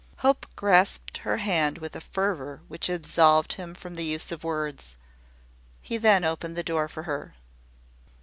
[0.25, 4.97] Hope grasped her hand with a fervour which absolved him from the use of words.
[5.79, 7.35] He then opened the door for her.